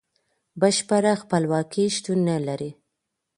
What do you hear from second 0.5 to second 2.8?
بشپړه خپلواکي شتون نلري.